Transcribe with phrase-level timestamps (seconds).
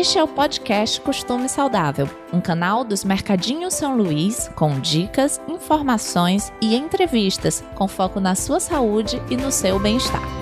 [0.00, 6.50] Este é o podcast Costume Saudável, um canal dos Mercadinhos São Luís com dicas, informações
[6.58, 10.39] e entrevistas com foco na sua saúde e no seu bem-estar.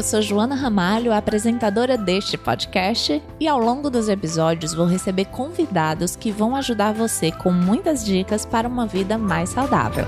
[0.00, 6.16] Eu sou Joana Ramalho, apresentadora deste podcast, e ao longo dos episódios vou receber convidados
[6.16, 10.06] que vão ajudar você com muitas dicas para uma vida mais saudável.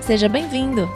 [0.00, 0.88] Seja bem-vindo!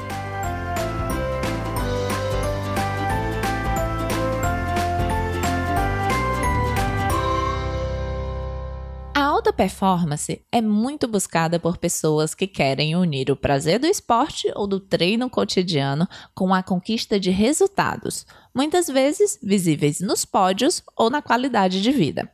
[9.59, 14.79] Performance é muito buscada por pessoas que querem unir o prazer do esporte ou do
[14.79, 21.83] treino cotidiano com a conquista de resultados, muitas vezes visíveis nos pódios ou na qualidade
[21.83, 22.31] de vida.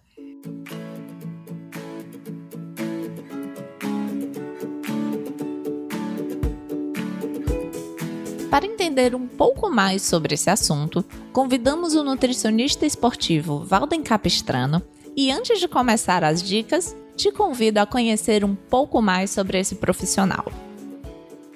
[8.50, 11.02] Para entender um pouco mais sobre esse assunto,
[11.32, 14.82] convidamos o nutricionista esportivo Valden Capistrano
[15.16, 19.76] e antes de começar as dicas, te convido a conhecer um pouco mais sobre esse
[19.76, 20.44] profissional.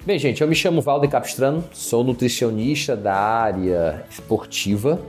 [0.05, 4.99] Bem, gente, eu me chamo Valde Capistrano, sou nutricionista da área esportiva.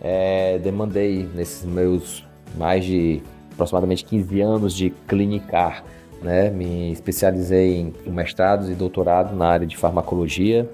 [0.00, 2.24] É, demandei nesses meus
[2.56, 5.84] mais de aproximadamente 15 anos de clinicar,
[6.22, 6.50] né?
[6.50, 10.68] Me especializei em mestrados e doutorado na área de farmacologia.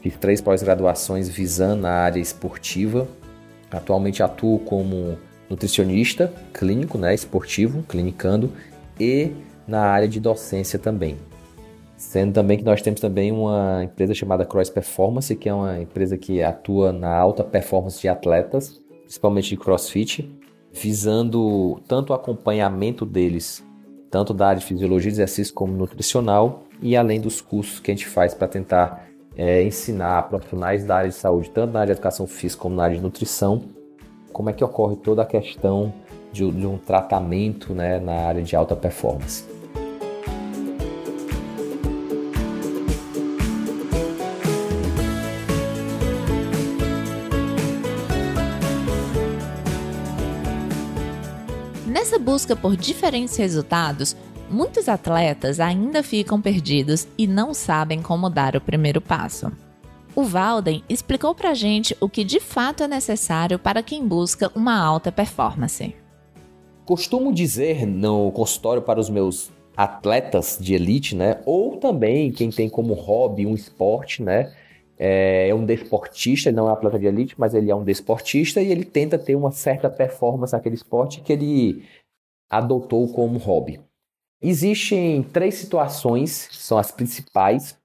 [0.00, 3.08] Fiz três pós-graduações visando a área esportiva.
[3.70, 8.52] Atualmente atuo como nutricionista clínico, né, esportivo, clinicando,
[8.98, 9.32] e
[9.66, 11.16] na área de docência também.
[11.96, 16.18] Sendo também que nós temos também uma empresa chamada Cross Performance, que é uma empresa
[16.18, 20.30] que atua na alta performance de atletas, principalmente de CrossFit,
[20.72, 23.64] visando tanto o acompanhamento deles,
[24.10, 28.06] tanto da área de fisiologia, exercício como nutricional, e além dos cursos que a gente
[28.06, 32.26] faz para tentar é, ensinar profissionais da área de saúde, tanto na área de educação
[32.26, 33.64] física como na área de nutrição,
[34.36, 35.94] como é que ocorre toda a questão
[36.30, 39.46] de, de um tratamento né, na área de alta performance.
[51.86, 54.14] Nessa busca por diferentes resultados,
[54.50, 59.50] muitos atletas ainda ficam perdidos e não sabem como dar o primeiro passo.
[60.16, 64.74] O Valden explicou pra gente o que de fato é necessário para quem busca uma
[64.74, 65.94] alta performance.
[66.86, 71.42] Costumo dizer no consultório para os meus atletas de elite, né?
[71.44, 74.54] Ou também quem tem como hobby um esporte, né?
[74.98, 78.62] É, é um desportista, ele não é atleta de elite, mas ele é um desportista
[78.62, 81.84] e ele tenta ter uma certa performance naquele esporte que ele
[82.48, 83.78] adotou como hobby.
[84.40, 87.76] Existem três situações, são as principais,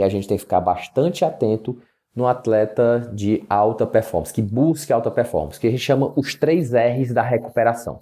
[0.00, 1.78] que a gente tem que ficar bastante atento
[2.16, 6.72] no atleta de alta performance, que busque alta performance, que a gente chama os três
[6.72, 8.00] R's da recuperação.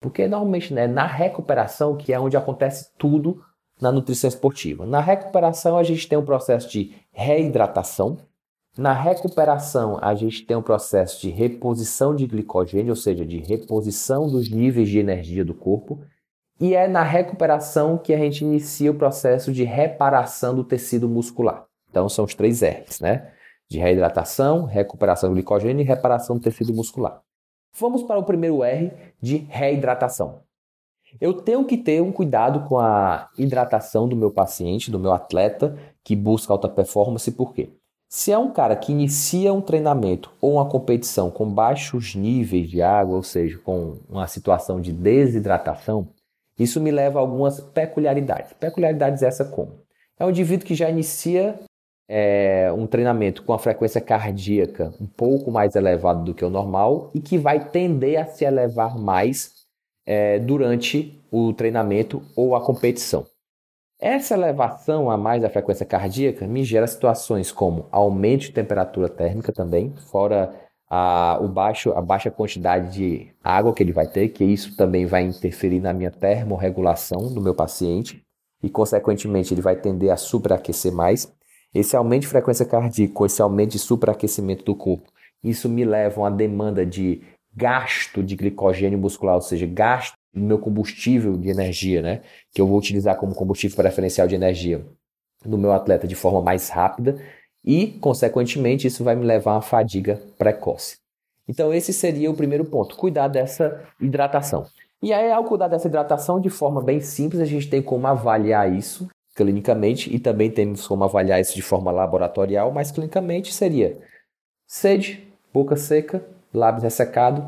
[0.00, 3.40] Porque normalmente né, na recuperação que é onde acontece tudo
[3.80, 4.84] na nutrição esportiva.
[4.84, 8.18] Na recuperação a gente tem um processo de reidratação.
[8.76, 14.28] Na recuperação a gente tem um processo de reposição de glicogênio, ou seja, de reposição
[14.28, 16.00] dos níveis de energia do corpo.
[16.62, 21.66] E é na recuperação que a gente inicia o processo de reparação do tecido muscular.
[21.90, 23.32] Então são os três R's, né?
[23.68, 27.20] De reidratação, recuperação do glicogênio e reparação do tecido muscular.
[27.76, 30.42] Vamos para o primeiro R de reidratação.
[31.20, 35.76] Eu tenho que ter um cuidado com a hidratação do meu paciente, do meu atleta
[36.04, 37.70] que busca alta performance, por quê?
[38.08, 42.80] Se é um cara que inicia um treinamento ou uma competição com baixos níveis de
[42.80, 46.06] água, ou seja, com uma situação de desidratação,
[46.62, 48.52] isso me leva a algumas peculiaridades.
[48.54, 49.80] Peculiaridades essa como?
[50.18, 51.58] É um indivíduo que já inicia
[52.08, 57.10] é, um treinamento com a frequência cardíaca um pouco mais elevada do que o normal
[57.14, 59.62] e que vai tender a se elevar mais
[60.06, 63.26] é, durante o treinamento ou a competição.
[63.98, 69.52] Essa elevação a mais da frequência cardíaca me gera situações como aumento de temperatura térmica
[69.52, 70.52] também, fora
[70.94, 75.06] a, o baixo, a baixa quantidade de água que ele vai ter, que isso também
[75.06, 78.22] vai interferir na minha termorregulação do meu paciente
[78.62, 81.32] e, consequentemente, ele vai tender a superaquecer mais.
[81.74, 85.10] Esse aumento de frequência cardíaca, esse aumento de superaquecimento do corpo,
[85.42, 87.22] isso me leva a uma demanda de
[87.56, 92.20] gasto de glicogênio muscular, ou seja, gasto do meu combustível de energia, né?
[92.52, 94.84] Que eu vou utilizar como combustível preferencial de energia
[95.42, 97.18] no meu atleta de forma mais rápida
[97.64, 100.96] e, consequentemente, isso vai me levar a fadiga precoce.
[101.48, 104.66] Então, esse seria o primeiro ponto: cuidar dessa hidratação.
[105.02, 108.72] E aí, ao cuidar dessa hidratação de forma bem simples, a gente tem como avaliar
[108.72, 113.98] isso clinicamente e também temos como avaliar isso de forma laboratorial, mas clinicamente seria
[114.66, 117.44] sede, boca seca, lábios ressecados,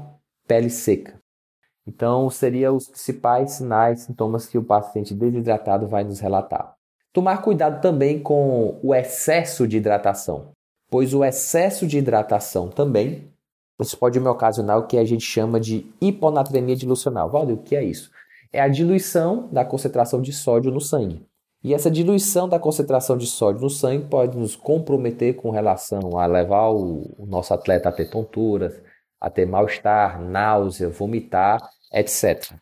[0.46, 1.18] pele seca.
[1.86, 6.74] Então, seriam os principais sinais, sintomas que o paciente desidratado vai nos relatar.
[7.14, 10.50] Tomar cuidado também com o excesso de hidratação,
[10.90, 13.32] pois o excesso de hidratação também
[13.80, 17.28] isso pode me ocasionar o que a gente chama de hiponatremia dilucional.
[17.28, 18.10] Valdir, o que é isso?
[18.52, 21.26] É a diluição da concentração de sódio no sangue.
[21.62, 26.26] E essa diluição da concentração de sódio no sangue pode nos comprometer com relação a
[26.26, 28.80] levar o, o nosso atleta a ter tonturas,
[29.20, 31.58] a ter mal-estar, náusea, vomitar,
[31.92, 32.52] etc.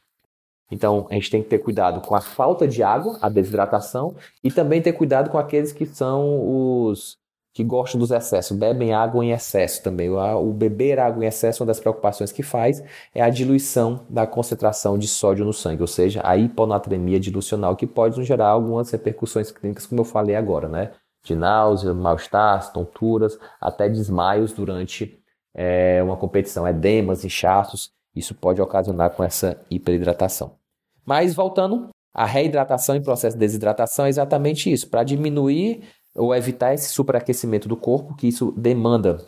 [0.72, 4.50] Então, a gente tem que ter cuidado com a falta de água, a desidratação, e
[4.50, 7.18] também ter cuidado com aqueles que são os
[7.54, 10.08] que gostam dos excessos, bebem água em excesso também.
[10.08, 12.82] O beber água em excesso, uma das preocupações que faz
[13.14, 17.86] é a diluição da concentração de sódio no sangue, ou seja, a hiponatremia dilucional, que
[17.86, 20.92] pode gerar algumas repercussões clínicas, como eu falei agora, né?
[21.22, 25.18] De náusea, mal-estar, tonturas, até desmaios durante
[25.54, 27.92] é, uma competição, edemas, inchaços.
[28.16, 30.61] Isso pode ocasionar com essa hiperidratação.
[31.04, 35.82] Mas voltando, a reidratação em processo de desidratação é exatamente isso, para diminuir
[36.14, 39.24] ou evitar esse superaquecimento do corpo, que isso demanda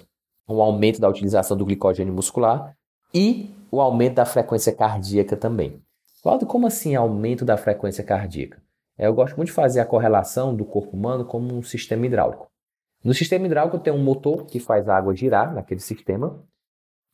[0.49, 2.77] um aumento da utilização do glicogênio muscular
[3.13, 5.81] e o aumento da frequência cardíaca também.
[6.23, 8.63] Claudio, como assim aumento da frequência cardíaca?
[8.99, 12.49] É, eu gosto muito de fazer a correlação do corpo humano como um sistema hidráulico.
[13.03, 16.43] No sistema hidráulico tem um motor que faz a água girar naquele sistema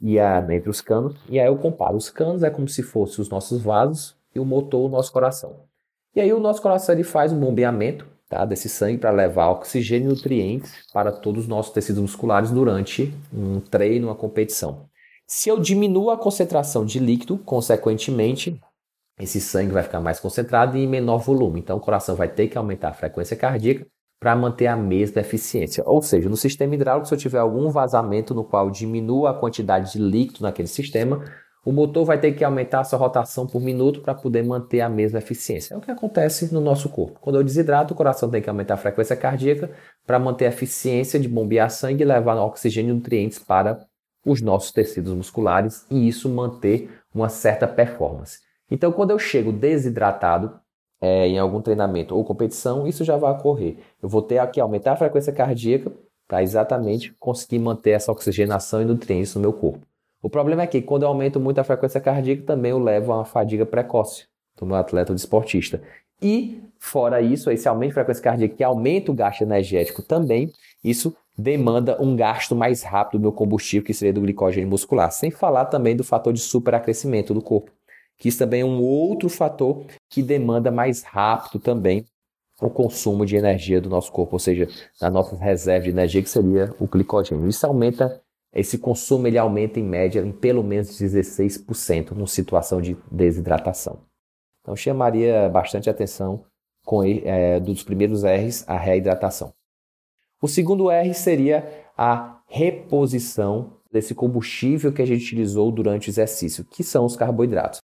[0.01, 1.97] e a, entre os canos, e aí eu comparo.
[1.97, 5.65] Os canos é como se fossem os nossos vasos e o motor o nosso coração.
[6.15, 10.07] E aí o nosso coração ele faz um bombeamento tá, desse sangue para levar oxigênio
[10.07, 14.89] e nutrientes para todos os nossos tecidos musculares durante um treino, uma competição.
[15.27, 18.61] Se eu diminuo a concentração de líquido, consequentemente,
[19.21, 21.61] esse sangue vai ficar mais concentrado e em menor volume.
[21.61, 23.87] Então, o coração vai ter que aumentar a frequência cardíaca
[24.19, 25.85] para manter a mesma eficiência.
[25.87, 29.93] Ou seja, no sistema hidráulico, se eu tiver algum vazamento no qual diminua a quantidade
[29.93, 31.25] de líquido naquele sistema,
[31.65, 34.89] o motor vai ter que aumentar a sua rotação por minuto para poder manter a
[34.89, 35.75] mesma eficiência.
[35.75, 37.19] É o que acontece no nosso corpo.
[37.21, 39.71] Quando eu desidrato, o coração tem que aumentar a frequência cardíaca
[40.07, 43.79] para manter a eficiência de bombear sangue e levar oxigênio e nutrientes para
[44.25, 48.39] os nossos tecidos musculares e isso manter uma certa performance.
[48.71, 50.59] Então, quando eu chego desidratado
[51.01, 53.79] é, em algum treinamento ou competição, isso já vai ocorrer.
[54.03, 55.93] Eu vou ter que aumentar a frequência cardíaca
[56.29, 59.90] para exatamente conseguir manter essa oxigenação e nutrientes no meu corpo.
[60.23, 63.17] O problema é que quando eu aumento muito a frequência cardíaca, também eu levo a
[63.17, 64.27] uma fadiga precoce
[64.59, 65.81] do meu atleta ou desportista.
[66.23, 70.53] E, fora isso, esse aumento de frequência cardíaca que aumenta o gasto energético também,
[70.85, 75.11] isso demanda um gasto mais rápido do meu combustível, que seria do glicogênio muscular.
[75.11, 77.71] Sem falar também do fator de superacrescimento do corpo,
[78.19, 82.05] que isso também é um outro fator que demanda mais rápido também
[82.61, 84.69] o consumo de energia do nosso corpo, ou seja,
[85.01, 87.49] da nossa reserva de energia, que seria o glicogênio.
[87.49, 88.21] Isso aumenta
[88.53, 94.01] esse consumo ele aumenta em média em pelo menos 16% numa situação de desidratação.
[94.61, 96.45] Então chamaria bastante atenção
[96.85, 99.53] com é, dos primeiros R's a reidratação.
[100.43, 106.65] O segundo R seria a reposição desse combustível que a gente utilizou durante o exercício,
[106.65, 107.81] que são os carboidratos.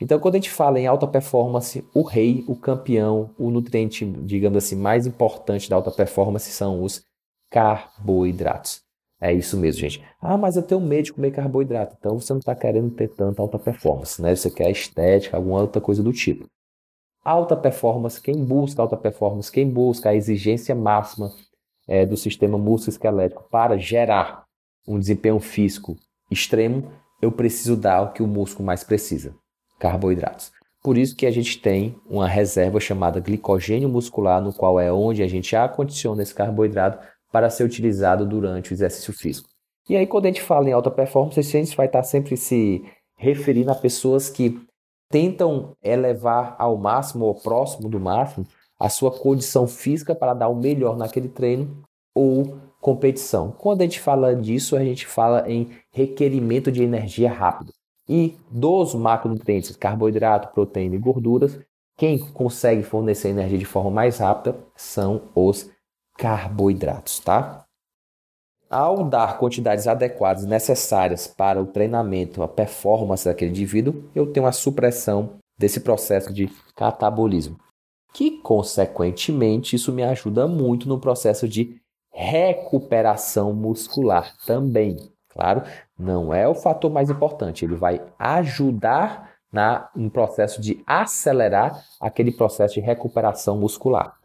[0.00, 4.64] Então, quando a gente fala em alta performance, o rei, o campeão, o nutriente, digamos
[4.64, 7.04] assim, mais importante da alta performance são os
[7.50, 8.82] carboidratos.
[9.20, 10.02] É isso mesmo, gente.
[10.20, 11.94] Ah, mas eu tenho medo de comer carboidrato.
[11.98, 14.34] Então você não está querendo ter tanta alta performance, né?
[14.34, 16.46] Você quer estética, alguma outra coisa do tipo.
[17.22, 21.30] Alta performance, quem busca alta performance, quem busca a exigência máxima
[21.86, 24.44] é, do sistema músculo-esquelético para gerar
[24.88, 25.98] um desempenho físico
[26.30, 29.34] extremo, eu preciso dar o que o músculo mais precisa:
[29.78, 30.50] carboidratos.
[30.82, 35.22] Por isso que a gente tem uma reserva chamada glicogênio muscular, no qual é onde
[35.22, 39.48] a gente acondiciona esse carboidrato para ser utilizado durante o exercício físico.
[39.88, 42.84] E aí, quando a gente fala em alta performance, a gente vai estar sempre se
[43.16, 44.60] referindo a pessoas que
[45.10, 48.46] tentam elevar ao máximo ou próximo do máximo
[48.78, 51.82] a sua condição física para dar o melhor naquele treino
[52.14, 53.52] ou competição.
[53.52, 57.72] Quando a gente fala disso, a gente fala em requerimento de energia rápido.
[58.08, 61.58] E dos macronutrientes, carboidrato, proteína e gorduras,
[61.96, 65.70] quem consegue fornecer energia de forma mais rápida são os
[66.20, 67.64] carboidratos, tá?
[68.68, 74.52] Ao dar quantidades adequadas necessárias para o treinamento, a performance daquele indivíduo, eu tenho a
[74.52, 77.58] supressão desse processo de catabolismo,
[78.12, 81.80] que consequentemente isso me ajuda muito no processo de
[82.12, 85.10] recuperação muscular também.
[85.30, 85.62] Claro,
[85.98, 92.30] não é o fator mais importante, ele vai ajudar na, no processo de acelerar aquele
[92.30, 94.19] processo de recuperação muscular.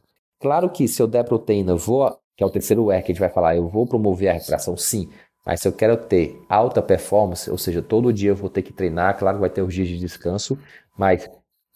[0.45, 3.19] Claro que se eu der proteína, vou, que é o terceiro R que a gente
[3.19, 5.09] vai falar, eu vou promover a recuperação, sim.
[5.43, 8.71] Mas se eu quero ter alta performance, ou seja, todo dia eu vou ter que
[8.71, 10.55] treinar, claro que vai ter os dias de descanso,
[10.95, 11.27] mas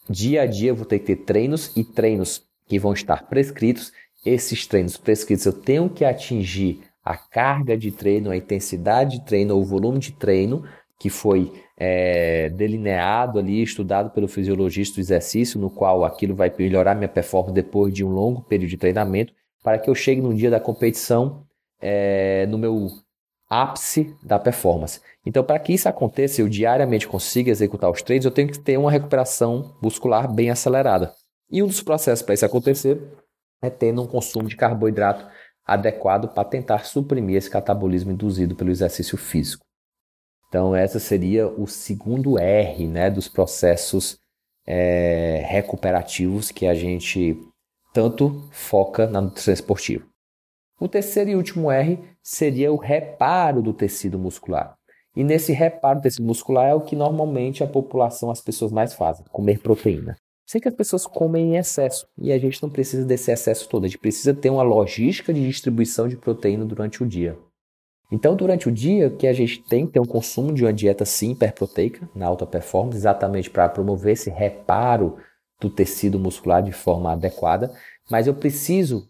[0.07, 3.91] dia a dia eu vou ter que ter treinos e treinos que vão estar prescritos.
[4.23, 9.57] Esses treinos prescritos eu tenho que atingir a carga de treino, a intensidade de treino
[9.57, 10.63] o volume de treino
[10.99, 16.93] que foi é, delineado ali, estudado pelo fisiologista do exercício, no qual aquilo vai melhorar
[16.93, 20.49] minha performance depois de um longo período de treinamento, para que eu chegue no dia
[20.49, 21.45] da competição
[21.81, 22.89] é, no meu
[23.49, 24.99] ápice da performance.
[25.25, 28.77] Então, para que isso aconteça, eu diariamente consiga executar os treinos, eu tenho que ter
[28.77, 31.13] uma recuperação muscular bem acelerada.
[31.49, 33.01] E um dos processos para isso acontecer
[33.61, 35.25] é tendo um consumo de carboidrato
[35.65, 39.68] adequado para tentar suprimir esse catabolismo induzido pelo exercício físico.
[40.49, 44.17] Então, essa seria o segundo R né, dos processos
[44.65, 47.39] é, recuperativos que a gente
[47.93, 50.05] tanto foca na nutrição esportiva.
[50.79, 54.75] O terceiro e último R seria o reparo do tecido muscular.
[55.15, 58.93] E nesse reparo do tecido muscular é o que normalmente a população, as pessoas mais
[58.93, 60.15] fazem, comer proteína.
[60.47, 63.83] Sei que as pessoas comem em excesso e a gente não precisa desse excesso todo,
[63.83, 67.37] a gente precisa ter uma logística de distribuição de proteína durante o dia.
[68.11, 71.05] Então, durante o dia, que a gente tem que ter um consumo de uma dieta
[71.05, 75.17] sim hiperproteica, na alta performance, exatamente para promover esse reparo
[75.59, 77.71] do tecido muscular de forma adequada,
[78.09, 79.07] mas eu preciso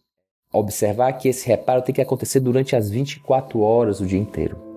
[0.52, 4.69] observar que esse reparo tem que acontecer durante as 24 horas do dia inteiro.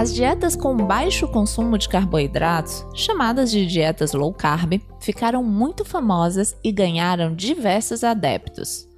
[0.00, 6.56] As dietas com baixo consumo de carboidratos, chamadas de dietas low carb, ficaram muito famosas
[6.64, 8.88] e ganharam diversos adeptos.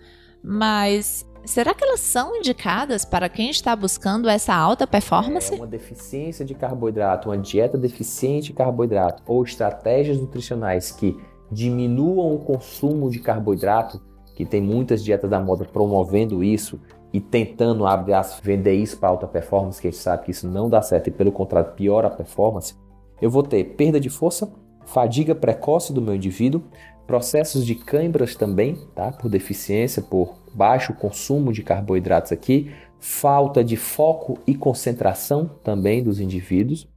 [0.44, 5.52] Mas será que elas são indicadas para quem está buscando essa alta performance?
[5.52, 11.18] É uma deficiência de carboidrato, uma dieta deficiente de carboidrato ou estratégias nutricionais que
[11.50, 14.00] diminuam o consumo de carboidrato,
[14.36, 16.78] que tem muitas dietas da moda promovendo isso,
[17.12, 20.48] e tentando, abre as vender isso para alta performance, que a gente sabe que isso
[20.48, 22.74] não dá certo e pelo contrário piora a performance,
[23.20, 24.52] eu vou ter perda de força,
[24.86, 26.62] fadiga precoce do meu indivíduo,
[27.06, 29.12] processos de câimbras também, tá?
[29.12, 36.20] Por deficiência, por baixo consumo de carboidratos aqui, falta de foco e concentração também dos
[36.20, 36.88] indivíduos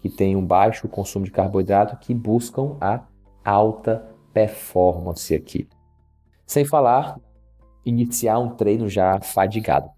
[0.00, 3.00] que têm um baixo consumo de carboidrato que buscam a
[3.42, 5.66] alta performance aqui.
[6.46, 7.18] Sem falar
[7.84, 9.90] iniciar um treino já fadigado.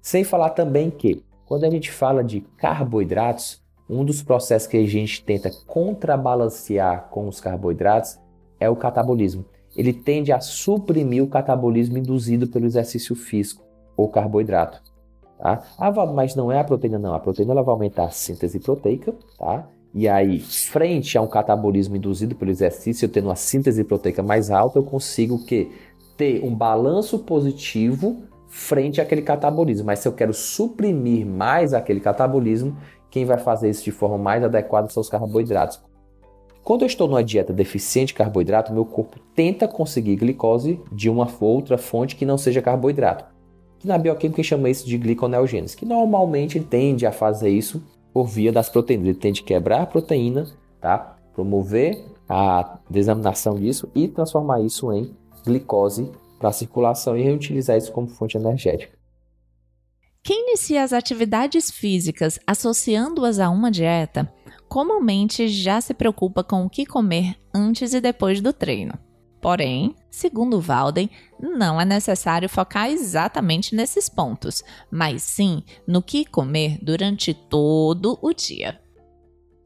[0.00, 4.86] Sem falar também que, quando a gente fala de carboidratos, um dos processos que a
[4.86, 8.18] gente tenta contrabalancear com os carboidratos
[8.60, 9.44] é o catabolismo.
[9.76, 13.64] Ele tende a suprimir o catabolismo induzido pelo exercício físico
[13.96, 14.82] ou carboidrato.
[15.38, 15.62] Tá?
[15.78, 17.14] Ah, mas não é a proteína, não.
[17.14, 19.68] A proteína ela vai aumentar a síntese proteica, tá?
[19.94, 24.50] E aí, frente a um catabolismo induzido pelo exercício, eu tendo uma síntese proteica mais
[24.50, 25.70] alta, eu consigo o quê?
[26.18, 29.86] Ter um balanço positivo frente àquele catabolismo.
[29.86, 32.76] Mas se eu quero suprimir mais aquele catabolismo,
[33.08, 35.80] quem vai fazer isso de forma mais adequada são os carboidratos.
[36.62, 41.26] Quando eu estou numa dieta deficiente de carboidrato, meu corpo tenta conseguir glicose de uma
[41.40, 43.24] outra fonte que não seja carboidrato.
[43.78, 47.82] Que na bioquímica chama isso de gliconeogênese, que normalmente tende a fazer isso
[48.12, 49.06] por via das proteínas.
[49.06, 50.46] Ele tende a quebrar a proteína,
[50.80, 51.16] tá?
[51.32, 57.92] promover a desaminação disso e transformar isso em glicose para a circulação e reutilizar isso
[57.92, 58.96] como fonte energética.
[60.22, 64.30] Quem inicia as atividades físicas associando-as a uma dieta,
[64.68, 68.92] comumente já se preocupa com o que comer antes e depois do treino.
[69.40, 71.08] Porém, segundo Walden,
[71.40, 78.32] não é necessário focar exatamente nesses pontos, mas sim no que comer durante todo o
[78.32, 78.80] dia.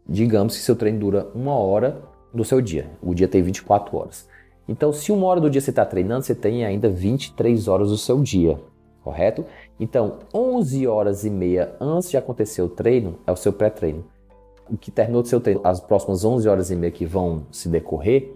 [0.06, 2.02] Digamos que seu treino dura uma hora
[2.34, 4.28] do seu dia, o dia tem 24 horas.
[4.68, 7.98] Então, se uma hora do dia você está treinando, você tem ainda 23 horas do
[7.98, 8.58] seu dia,
[9.02, 9.44] correto?
[9.78, 14.04] Então, 11 horas e meia antes de acontecer o treino é o seu pré-treino.
[14.70, 17.68] O que terminou do seu treino, as próximas 11 horas e meia que vão se
[17.68, 18.34] decorrer,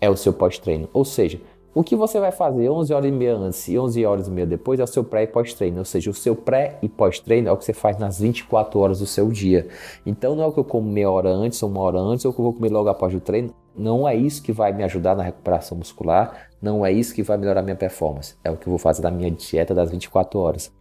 [0.00, 0.88] é o seu pós-treino.
[0.92, 1.40] Ou seja,
[1.74, 4.46] o que você vai fazer 11 horas e meia antes e 11 horas e meia
[4.46, 5.78] depois é o seu pré e pós-treino.
[5.78, 9.00] Ou seja, o seu pré e pós-treino é o que você faz nas 24 horas
[9.00, 9.68] do seu dia.
[10.04, 12.30] Então não é o que eu como meia hora antes ou uma hora antes ou
[12.30, 13.54] o que eu vou comer logo após o treino.
[13.76, 16.48] Não é isso que vai me ajudar na recuperação muscular.
[16.60, 18.34] Não é isso que vai melhorar minha performance.
[18.42, 20.72] É o que eu vou fazer na minha dieta das 24 horas.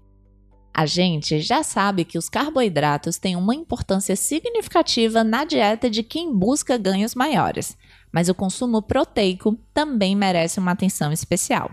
[0.73, 6.33] A gente já sabe que os carboidratos têm uma importância significativa na dieta de quem
[6.33, 7.77] busca ganhos maiores
[8.15, 11.69] mas o consumo proteico também merece uma atenção especial.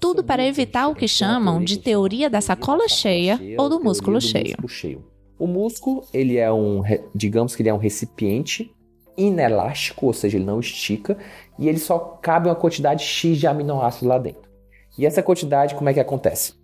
[0.00, 4.56] Tudo para evitar o que chamam de teoria da sacola cheia ou do músculo cheio.
[5.38, 6.82] O músculo, ele é um,
[7.14, 8.74] digamos que ele é um recipiente
[9.26, 11.16] inelástico, ou seja, ele não estica,
[11.58, 14.48] e ele só cabe uma quantidade X de aminoácidos lá dentro.
[14.98, 16.54] E essa quantidade, como é que acontece?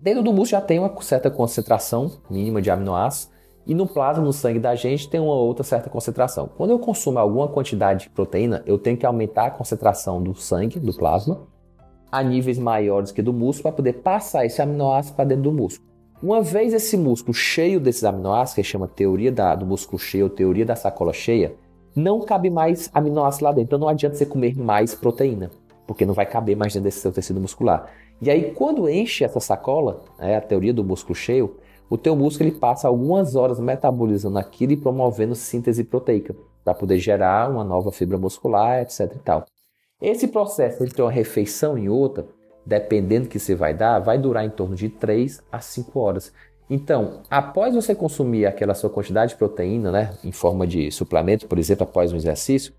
[0.00, 3.32] Dentro do músculo já tem uma certa concentração mínima de aminoácidos,
[3.64, 6.50] e no plasma, no sangue da gente, tem uma outra certa concentração.
[6.56, 10.80] Quando eu consumo alguma quantidade de proteína, eu tenho que aumentar a concentração do sangue,
[10.80, 11.46] do plasma,
[12.10, 15.88] a níveis maiores que do músculo, para poder passar esse aminoácido para dentro do músculo.
[16.20, 20.66] Uma vez esse músculo cheio desses aminoácidos, que chama teoria da, do músculo cheio, teoria
[20.66, 21.54] da sacola cheia,
[21.94, 23.64] não cabe mais aminoácido lá dentro.
[23.64, 25.50] Então não adianta você comer mais proteína,
[25.86, 27.90] porque não vai caber mais dentro desse seu tecido muscular.
[28.20, 31.56] E aí, quando enche essa sacola, é a teoria do músculo cheio,
[31.90, 36.34] o teu músculo ele passa algumas horas metabolizando aquilo e promovendo síntese proteica
[36.64, 39.12] para poder gerar uma nova fibra muscular, etc.
[39.14, 39.44] E tal.
[40.00, 42.26] Esse processo entre uma refeição e outra,
[42.64, 46.32] dependendo do que você vai dar, vai durar em torno de 3 a 5 horas.
[46.74, 51.58] Então, após você consumir aquela sua quantidade de proteína, né, em forma de suplemento, por
[51.58, 52.72] exemplo, após um exercício,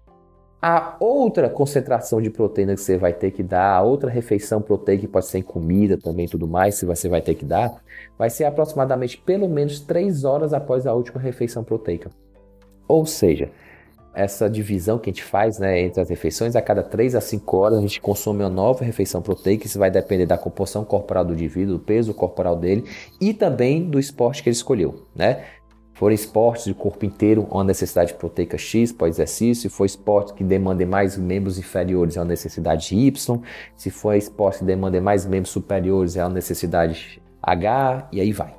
[0.60, 5.02] a outra concentração de proteína que você vai ter que dar, a outra refeição proteica
[5.02, 7.84] que pode ser em comida também tudo mais, que você vai ter que dar,
[8.18, 12.10] vai ser aproximadamente pelo menos 3 horas após a última refeição proteica.
[12.88, 13.52] Ou seja,
[14.14, 17.58] essa divisão que a gente faz né, entre as refeições, a cada 3 a 5
[17.58, 21.34] horas a gente consome uma nova refeição proteica, isso vai depender da composição corporal do
[21.34, 22.84] indivíduo, do peso corporal dele
[23.20, 25.08] e também do esporte que ele escolheu.
[25.16, 25.44] Né?
[25.94, 29.70] forem esportes de corpo inteiro, uma necessidade proteica X para exercício.
[29.70, 33.42] Se for esporte que demandem mais membros inferiores, é uma necessidade Y.
[33.76, 38.54] Se for esporte que demandem mais membros superiores, é uma necessidade H, e aí vai.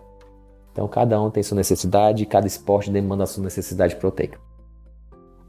[0.73, 4.39] Então, cada um tem sua necessidade, cada esporte demanda a sua necessidade proteica.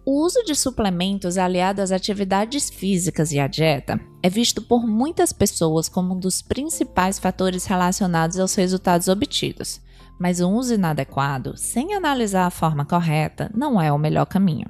[0.06, 5.34] O uso de suplementos aliado às atividades físicas e à dieta é visto por muitas
[5.34, 9.84] pessoas como um dos principais fatores relacionados aos resultados obtidos
[10.18, 14.68] mas o uso inadequado, sem analisar a forma correta, não é o melhor caminho.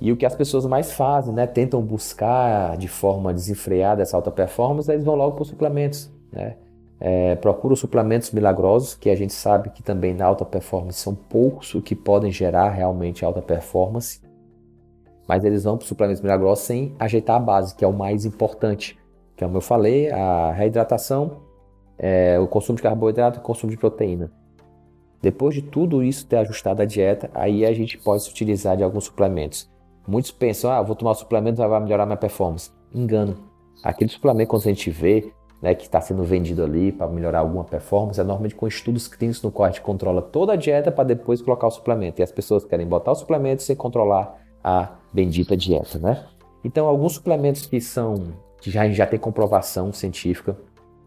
[0.00, 4.30] E o que as pessoas mais fazem, né, tentam buscar de forma desenfreada essa alta
[4.30, 6.56] performance, eles vão logo para os suplementos, né?
[7.00, 11.74] É, procuram suplementos milagrosos, que a gente sabe que também na alta performance são poucos
[11.74, 14.20] o que podem gerar realmente alta performance,
[15.26, 18.26] mas eles vão para os suplementos milagrosos sem ajeitar a base, que é o mais
[18.26, 18.98] importante,
[19.34, 21.48] que como eu falei, a reidratação
[22.02, 24.32] é, o consumo de carboidrato e o consumo de proteína.
[25.20, 28.82] Depois de tudo isso ter ajustado a dieta, aí a gente pode se utilizar de
[28.82, 29.70] alguns suplementos.
[30.08, 32.70] Muitos pensam, ah, vou tomar suplemento vai melhorar minha performance.
[32.92, 33.36] Engano.
[33.84, 35.30] Aquele suplemento quando a gente vê
[35.60, 39.42] né, que está sendo vendido ali para melhorar alguma performance, é normalmente com estudos clínicos
[39.42, 42.20] no gente controla toda a dieta para depois colocar o suplemento.
[42.20, 46.24] E as pessoas querem botar o suplemento sem controlar a bendita dieta, né?
[46.64, 50.56] Então, alguns suplementos que são que já, já tem comprovação científica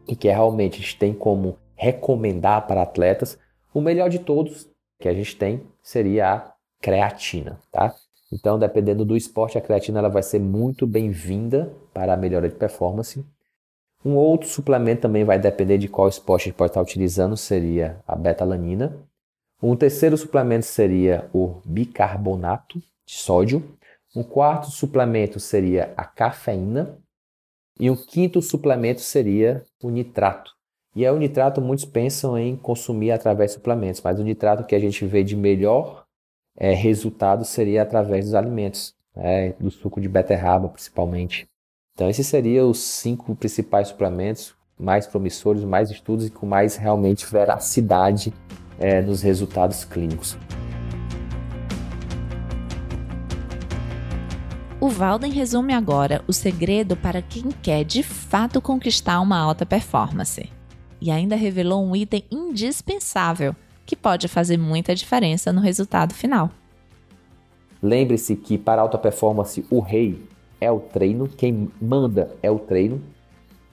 [0.08, 3.38] e que realmente a gente tem como recomendar para atletas,
[3.74, 4.68] o melhor de todos
[5.00, 7.94] que a gente tem seria a creatina, tá?
[8.32, 12.56] Então, dependendo do esporte, a creatina ela vai ser muito bem-vinda para a melhora de
[12.56, 13.24] performance.
[14.06, 18.02] Um outro suplemento também vai depender de qual esporte a gente pode estar utilizando, seria
[18.06, 18.98] a betalanina.
[19.62, 23.64] Um terceiro suplemento seria o bicarbonato de sódio.
[24.14, 26.98] Um quarto suplemento seria a cafeína.
[27.80, 30.52] E o quinto suplemento seria o nitrato.
[30.96, 34.76] E é o nitrato muitos pensam em consumir através de suplementos, mas o nitrato que
[34.76, 36.06] a gente vê de melhor
[36.56, 41.48] é, resultado seria através dos alimentos, né, do suco de beterraba principalmente.
[41.96, 47.26] Então esses seriam os cinco principais suplementos mais promissores, mais estudos e com mais realmente
[47.26, 48.34] veracidade
[48.80, 50.36] é, nos resultados clínicos.
[54.82, 60.50] O Valden resume agora o segredo para quem quer de fato conquistar uma alta performance.
[61.00, 66.50] E ainda revelou um item indispensável que pode fazer muita diferença no resultado final.
[67.82, 70.33] Lembre-se que para alta performance o rei
[70.64, 73.02] é o treino, quem manda é o treino.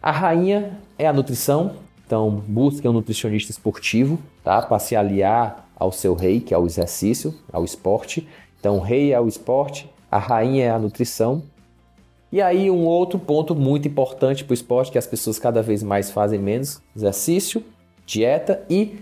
[0.02, 1.76] A rainha é a nutrição,
[2.06, 4.60] então busque um nutricionista esportivo, tá?
[4.62, 8.26] Para se aliar ao seu rei, que é o exercício, ao esporte.
[8.58, 11.42] Então o rei é o esporte, a rainha é a nutrição.
[12.32, 15.82] E aí, um outro ponto muito importante para o esporte que as pessoas cada vez
[15.82, 17.64] mais fazem menos: exercício,
[18.06, 18.98] dieta e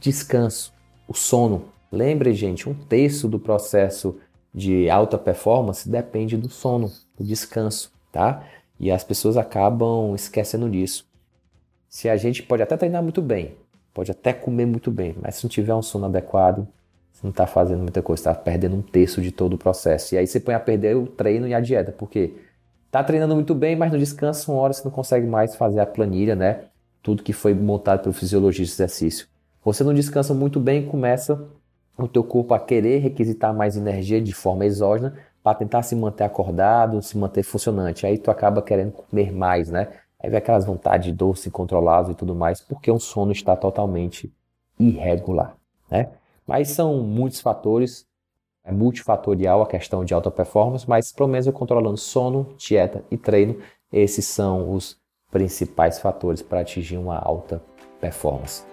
[0.00, 0.72] descanso,
[1.06, 1.64] o sono.
[1.92, 4.16] Lembre, gente, um terço do processo
[4.52, 8.44] de alta performance depende do sono, do descanso, tá?
[8.78, 11.06] E as pessoas acabam esquecendo disso.
[11.88, 13.54] Se a gente pode até treinar muito bem,
[13.94, 16.66] pode até comer muito bem, mas se não tiver um sono adequado,
[17.12, 20.14] você não está fazendo muita coisa, está perdendo um terço de todo o processo.
[20.14, 22.34] E aí você põe a perder o treino e a dieta, porque
[22.96, 25.86] Tá treinando muito bem, mas no descanso, uma hora você não consegue mais fazer a
[25.86, 26.60] planilha, né?
[27.02, 29.26] Tudo que foi montado pelo fisiologista de exercício.
[29.62, 31.46] Você não descansa muito bem, começa
[31.98, 35.14] o teu corpo a querer requisitar mais energia de forma exógena
[35.46, 38.04] para tentar se manter acordado, se manter funcionante.
[38.04, 39.86] Aí tu acaba querendo comer mais, né?
[40.20, 44.34] Aí vem aquelas vontades de doce incontroláveis e tudo mais, porque o sono está totalmente
[44.76, 45.56] irregular,
[45.88, 46.08] né?
[46.44, 48.04] Mas são muitos fatores,
[48.64, 53.16] é multifatorial a questão de alta performance, mas pelo menos eu controlando sono, dieta e
[53.16, 53.56] treino,
[53.92, 54.98] esses são os
[55.30, 57.62] principais fatores para atingir uma alta
[58.00, 58.64] performance.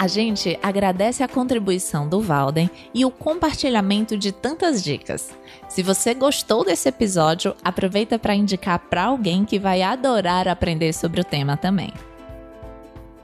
[0.00, 5.28] A gente agradece a contribuição do Valden e o compartilhamento de tantas dicas.
[5.68, 11.20] Se você gostou desse episódio, aproveita para indicar para alguém que vai adorar aprender sobre
[11.20, 11.92] o tema também.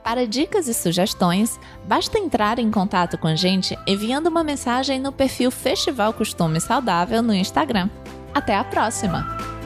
[0.03, 5.11] Para dicas e sugestões, basta entrar em contato com a gente enviando uma mensagem no
[5.11, 7.89] perfil Festival Costume Saudável no Instagram.
[8.35, 9.56] Até a próxima!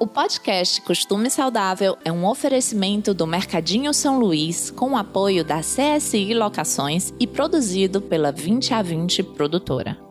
[0.00, 5.58] O podcast Costume Saudável é um oferecimento do Mercadinho São Luís com o apoio da
[5.58, 10.07] CSI Locações e produzido pela 20 a 20 produtora.